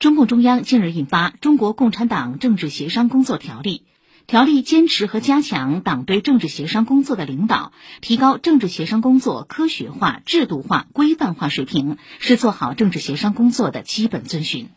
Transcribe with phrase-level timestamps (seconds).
[0.00, 3.84] 中共中央近日印发中国共产党政治协商工作条例
[4.26, 14.70] 条例坚持和加强党对政治协商工作的领导提高政治协商工作科学化制度化规范化水平是做好政治协商工作的基本遵循。